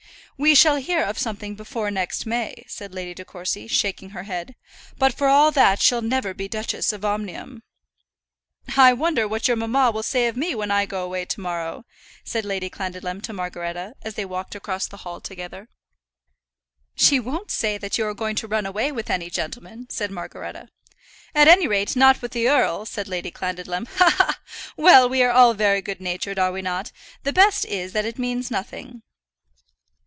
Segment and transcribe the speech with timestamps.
[0.37, 4.55] "We shall hear of something before next May," said Lady De Courcy, shaking her head;
[4.97, 7.61] "but for all that she'll never be Duchess of Omnium."
[8.75, 11.85] "I wonder what your mamma will say of me when I go away to morrow,"
[12.23, 15.69] said Lady Clandidlem to Margaretta, as they walked across the hall together.
[16.95, 20.69] "She won't say that you are going to run away with any gentleman," said Margaretta.
[21.35, 23.85] "At any rate not with the earl," said Lady Clandidlem.
[23.97, 24.71] "Ha, ha, ha!
[24.75, 26.91] Well, we are all very good natured, are we not?
[27.21, 29.03] The best is that it means nothing."